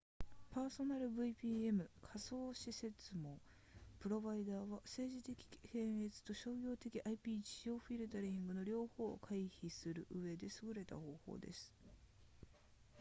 [0.49, 3.37] パーソナル vpn 仮想私設網
[3.99, 11.71] プロバイダーは政治的検閲と商業的 ip ジオフィルタリングの両方を回避するうえで優れた方法です